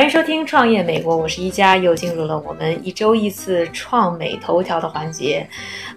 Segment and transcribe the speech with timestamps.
[0.00, 5.46] 欢迎收听《创业美国》，我是一加，又进入了我们一周一次创美头条的环节。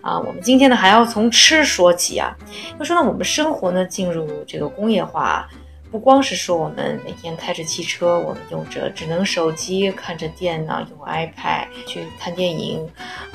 [0.01, 2.35] 啊，我们今天呢还要从吃说起啊。
[2.77, 5.47] 要说呢，我们生活呢进入这个工业化，
[5.89, 12.85] 不光是说我们每天开着汽车，我们用着智能手机，看着电脑，用 iPad 去看电影，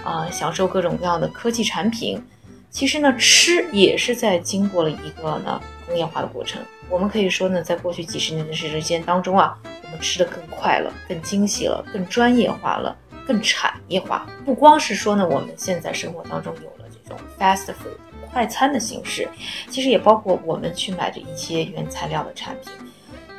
[0.04, 2.22] 啊，享受各种各样的科技产品。
[2.70, 6.62] 其实呢，吃也是在经过了一个呢工业化的过程。
[6.88, 9.58] 我们可以说呢，在过去几十年的时间当中啊。
[9.90, 12.94] 我们吃的更快了，更精细了，更专业化了，
[13.26, 14.26] 更产业化。
[14.44, 17.96] 不光是说呢，我们现在生活当中有了这种 fast food
[18.30, 19.26] 快餐的形式，
[19.70, 22.70] 其实也包括我们去买的一些原材料的产品，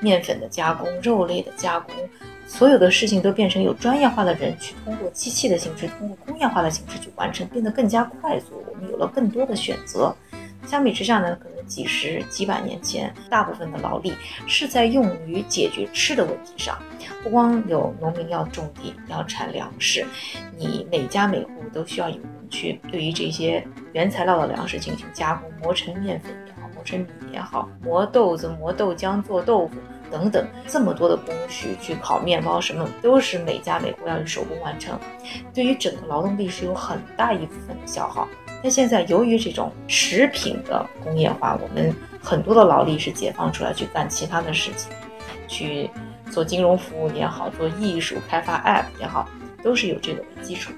[0.02, 1.94] 面粉的加工、肉类的加工，
[2.48, 8.64] 所有的事情都变成有专业化的人去通过机器的形式，通过工业化的形式去完成，变得更加快速。
[8.70, 10.16] 我们有了更多的选择。
[10.68, 14.14] 相比之下呢，可能几十几百年前，大部分的劳力
[14.46, 16.78] 是在用于解决吃的问题上。
[17.24, 20.06] 不光有农民要种地、要产粮食，
[20.58, 26.32] 你每家每户都需要有人去对于这些原材料的粮食进行加工，磨成面粉
[26.98, 29.74] 也好，磨成米也好，磨豆子、磨豆浆做豆腐
[30.12, 35.00] 等等，这么多的工序去烤面包，什么都是每家每户要手工完成，
[35.54, 38.28] 对于整个劳动力是有很大一部分的消耗。
[38.64, 44.92] 那现在由于这种食品的工业化，我们很多的劳力是解放出来去干其他的事情，
[45.48, 45.90] 去
[46.30, 49.30] 做金融服务也好，做艺术开发 App 也好，
[49.64, 50.74] 都是有这个为基础。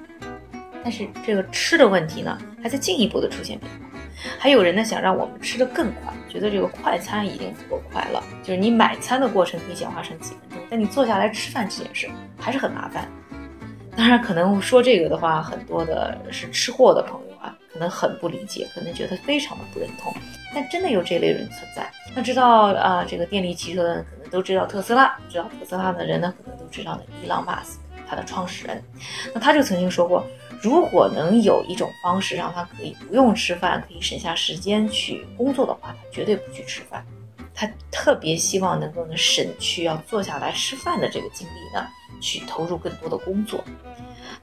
[0.84, 3.91] 但是这个吃的问题呢，还在进一步的出现变化。
[4.38, 13.08] 还有人呢想让我们吃的更快，觉得这个快餐已经足够快了，就是你买餐的过程可以简化成几分钟，但你坐下来吃饭这件事还是很麻烦。
[13.96, 17.56] 当然，可能说这个的话，很多的是吃货的朋友啊。
[17.72, 20.14] 可能很不理解，可能觉得非常的不认同，
[20.54, 21.90] 但真的有这类人存在。
[22.14, 27.78] 那知道啊，这个电力汽车的人可能都知道特斯拉，知道特斯拉的人呢，可能都知道呢伊朗马斯
[28.12, 28.82] 他的创始人。
[29.32, 30.22] 那他就曾经说过，
[30.62, 37.02] 如果能有一种方式让他可以不用吃饭，可以省下时间去工作的话，他绝对不去吃饭。
[37.54, 41.86] 他特别希望能够呢省去要坐下来吃饭的这个精力呢，
[42.20, 43.64] 去投入更多的工作。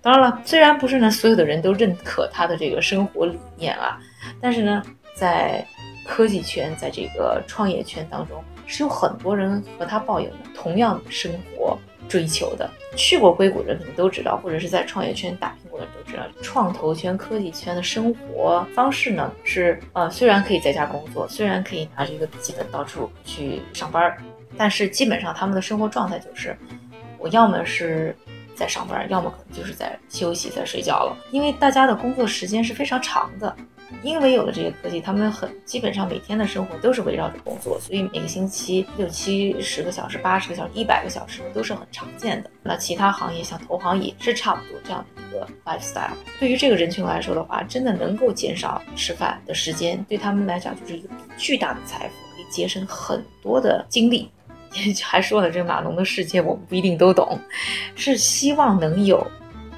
[0.01, 3.99] 当然了，虽然不是呢所有的人都认可他的这个生活理念啊，
[4.41, 4.81] 但是呢，
[5.13, 5.63] 在
[6.07, 11.77] 科技圈，在这个创业圈当中，是有很多人和他抱有同样的生活
[12.09, 12.69] 追求的。
[12.97, 24.17] 去过硅谷的人可能都知道，或者是在创业圈打拼过的人都知道，创投圈、科技圈的生活方式呢是呃，虽然可以在家工作，虽然可以拿着一个笔记本到处去上班，
[24.57, 26.57] 但是基本上他们的生活状态就是，
[27.17, 28.13] 我要么是。
[28.55, 31.17] 在上班，要么可能就是在休息、在睡觉了。
[31.31, 33.55] 因为大家的工作时间是非常长的，
[34.03, 42.49] 因为有了这些科技，他们很基本上每天的生活都是围绕着工作，所以每个星期六七十个小时、八十个小时、一百个小时都是很常见的。
[42.63, 46.15] 那其他行业像投行也是差不多这样的一个 lifestyle。
[46.39, 54.29] 对于这个人群来说的话，真的能够减少吃饭的时间，对他们来讲就是一个巨大的财富，可以节省很多的精力。
[55.03, 57.39] 还说了，这个码农的世界我们不一定都懂，
[57.95, 59.25] 是希望能有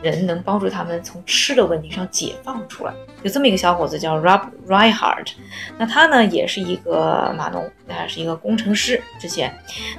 [0.02, 2.94] 人能帮助他们从吃的问题上解放出来。
[3.24, 5.34] 有这么一个小伙子叫 Rob Reinhardt，
[5.78, 9.02] 那他呢也是一个码农，他是一个工程师。
[9.20, 9.54] 之前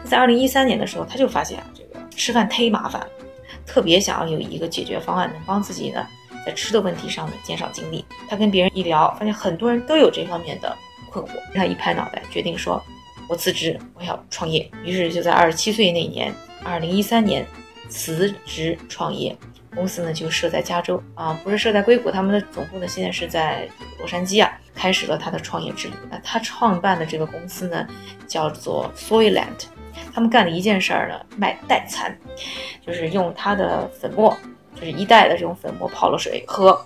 [0.04, 3.06] 在二零一三年的时候，他就发现啊，这个吃饭忒麻烦，
[3.66, 6.06] 特别想要有一个解决方案，能帮自己呢
[6.44, 8.04] 在吃的问题上呢减少精力。
[8.28, 10.76] 他跟别人一聊，发现很多人都有这方面的
[11.10, 12.82] 困惑，他一拍脑袋，决定说。
[13.28, 14.68] 我辞职，我要创业。
[14.84, 17.46] 于是就在二十七岁那年，二零一三年
[17.88, 19.34] 辞职创业。
[19.74, 22.10] 公司呢就设在加州啊，不是设在硅谷。
[22.10, 23.68] 他们的总部呢现在是在
[23.98, 25.94] 洛杉矶啊，开始了他的创业之旅。
[26.10, 27.86] 那他创办的这个公司呢
[28.26, 29.66] 叫做 Soyland，
[30.12, 32.16] 他们干的一件事儿呢，卖代餐，
[32.86, 34.36] 就是用他的粉末，
[34.74, 36.78] 就是一代的这种粉末泡了水喝，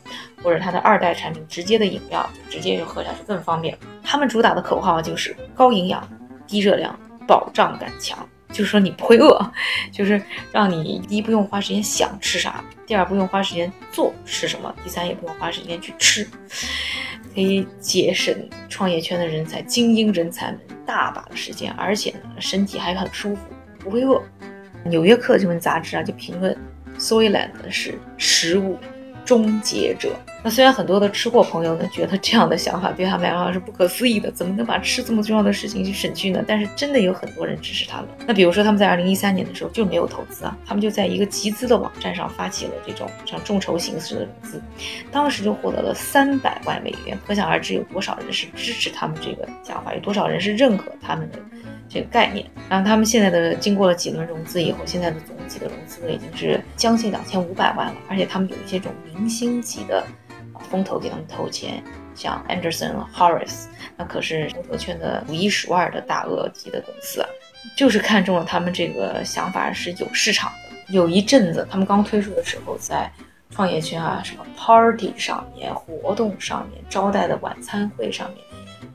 [0.42, 3.76] 或者他的二代产品直接的饮料，直接就喝下去更方便。
[4.02, 6.06] 他们主打的口号就是高营养。
[6.48, 6.96] 低热量，
[7.26, 8.16] 保障感强，
[8.50, 9.52] 就是说你不会饿，
[9.92, 10.20] 就是
[10.52, 16.26] 让你第一不用花时间想吃啥，第二不用花时间做吃什么，第三也不用花时间去吃，
[17.34, 18.34] 可以节省
[18.68, 23.42] 创业圈的人才、精英人才们大把的时间，而且呢，身体还很舒服，
[23.78, 24.22] 不会饿。
[24.84, 26.56] 纽约客这本杂志啊，就评论
[26.98, 28.78] Soyland 是食物。
[29.24, 30.14] 终结者。
[30.46, 36.44] 那虽然很多的吃货朋友呢觉得这样的想法对他们来说是不可思议的，怎么能把吃这么重要的事情去省去呢？
[36.46, 38.06] 但是真的有很多人支持他们。
[38.28, 44.62] 那比如说他们在二零一三年的时候就没有投资啊，他们就在一个集资的网站上发起了这种像众筹形式的融资，
[45.10, 47.18] 当时就获得了三百万美元。
[47.26, 51.40] 可想而知有多少人是支持他们这个想法，有多少人是认可他们的
[51.88, 52.46] 这个概念。
[52.68, 60.04] 然后他们现在的经过了几轮融资以后，现在的总体的融资额已经是将近两千五百万了，而且他们有一些这种明星级的
[60.70, 61.82] 风投给他们投钱，
[62.14, 63.66] 像 Anderson、Horace，
[63.96, 67.24] 那可是风投圈的数一数二的大鳄级的公司，
[67.76, 70.94] 就是看中了他们这个想法是有市场的。
[70.94, 73.10] 有一阵子他们刚推出的时候，在
[73.50, 78.38] 创业圈啊，什么 party 上面、活动上面、招待的晚餐会上面。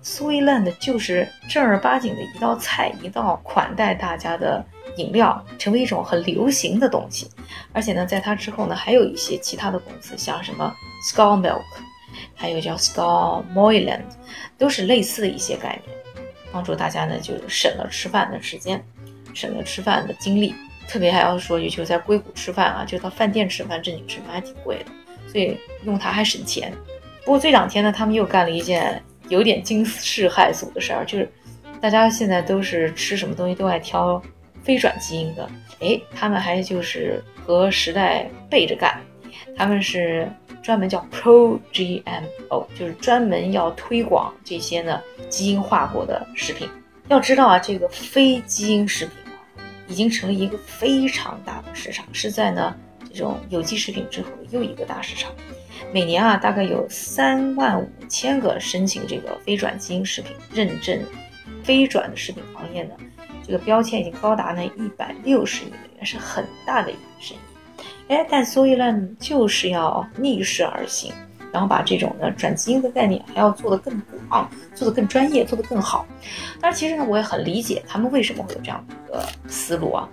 [0.04, 4.66] Sweetland 就是正儿八经的一道菜，一道款待大家的
[4.98, 7.30] 饮料，成为一种很流行的东西。
[7.72, 11.64] 而且呢，在它之后呢，还有一些其他的公司，像什么 Skull Milk，
[12.36, 14.04] 还有叫 Skull Moyland，
[14.58, 15.98] 都是类似的一些概念，
[16.52, 18.84] 帮助大家呢就省了吃饭的时间，
[19.34, 20.54] 省了吃饭的精力。
[20.88, 24.86] 特别还要说，尤其在硅谷吃饭啊，就到饭店吃饭，正经吃饭还挺贵的，
[25.32, 26.74] 所以用它还省钱。
[27.24, 29.02] 不过这两天呢，他们又干了一件。
[29.30, 31.32] 有点惊世骇俗的事儿，就是
[31.80, 34.22] 大家现在都是吃什么东西都爱挑
[34.62, 35.50] 非转基因的，
[35.80, 39.00] 哎，他们还就是和时代背着干，
[39.56, 40.30] 他们是
[40.72, 46.66] 专门叫 Pro GMO，就是专门要推广这些呢基因化过的食品。
[47.10, 49.36] 要知道啊，这个非基因食品啊，
[49.90, 52.74] 已经成了一个非常大的市场，是在呢
[53.12, 55.30] 这种有机食品之后又一个大市场。
[55.92, 60.98] 每年啊，大概有三万五千个申请这个非转基因食品认证，
[61.66, 62.96] 非转的食品行业呢，
[63.46, 67.40] 这个标签已经高达呢一百六十亿美元，是很大的一笔生意。
[68.12, 71.14] 哎，但 Soyland 就是要逆势而行，
[71.54, 76.06] 然后把这种呢转基因的概念还要做得更广，做得更专业，做得更好。
[76.60, 80.10] 当然，其实呢，我也很理解他们为什么会有这样的一个思路啊。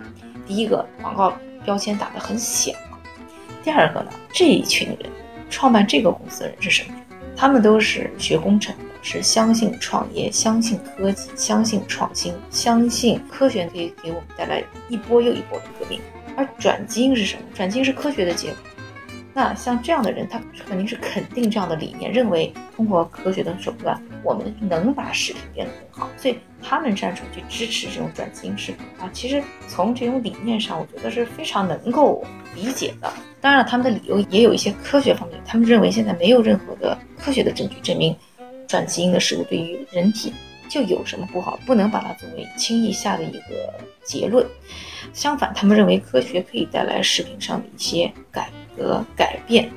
[0.47, 1.33] 第一个，广告
[1.65, 2.73] 标签打得很响；
[3.65, 5.09] 第二个呢，这一群人。
[5.49, 6.95] 创办这个公司的人是什么？
[7.35, 15.99] 他们都是学工程的，是相信创业、相信科技、相信创新、相信科学可以给我们带来一波又一波的革命。
[16.39, 17.41] 而转基因是什么？
[17.53, 18.57] 转基因是科学的结果。
[19.33, 26.09] 那像这样的人，他肯定是肯定这样的理念，认为通过科学的手段，我们能把食品变得更好。
[26.17, 32.25] 所以他们站出去支持这种转基因食品啊，其实从这种理念上，我觉得是非常能够
[32.55, 33.11] 理解的。
[33.41, 35.39] 当然了，他们的理由也有一些科学方面。
[35.45, 38.15] 他们认为现在没有任何的科学的证据证明
[38.65, 40.33] 转基因的食物对于人体
[40.69, 43.73] 就有什么不好，不能把它作为轻易下的一个
[44.03, 44.45] 结论。
[45.11, 49.69] 相反，他们认为科学可以带来食品上的一些改革改变，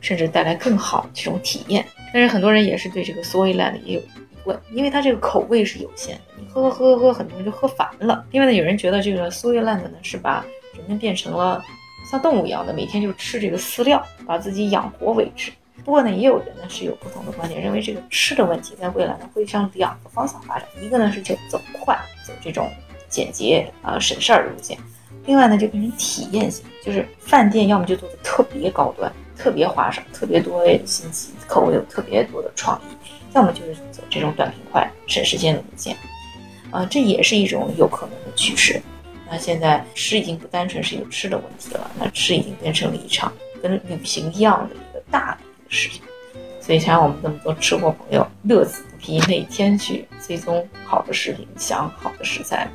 [0.00, 1.84] 甚至带来更好这种体验。
[2.12, 4.08] 但是很多人也是对这个 Soyland 也有疑
[4.44, 8.24] 问，因为它这个口味是有限的，你喝喝喝喝，很多人就喝烦了。
[8.30, 10.44] 另外呢，有人觉得这个 Soyland 呢是把
[10.76, 11.64] 人们变成了。
[12.10, 15.50] 像动物一样的，每天就吃这个饲料，把自己养活为止。
[15.84, 20.66] 不过呢，也有人呢是有不同的观点，认为这个吃的问题在未来呢会向两个方向发展。
[20.80, 21.94] 一个呢是就走快，
[22.26, 22.70] 走这种
[23.08, 24.78] 简洁啊省事儿的路线；
[25.26, 32.94] 另外呢就变成体验型，就是饭店要么就做的特别高端、特别花哨、特别多新奇，口味有特别多的创意；
[33.34, 35.94] 要么就是走这种短平快、省时间的路线。
[36.70, 38.80] 啊，这也是一种有可能的趋势。
[39.30, 43.32] 那现在吃已经不单纯是有吃的问题了，那吃已经变成了一场
[43.62, 45.38] 跟旅行一样的一个大
[45.74, 46.00] 事情，
[46.60, 52.66] 所以才让我们这么多吃货朋友乐此不疲，每天去追踪好的食品，想好的食材。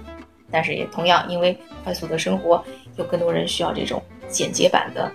[0.51, 2.63] 但是也同样，因为快速的生活，
[2.97, 5.12] 有更多人需要这种简洁版的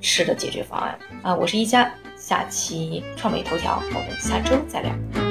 [0.00, 1.34] 吃的解决方案啊！
[1.34, 5.25] 我是一家，下期创美头条，我们下周再聊。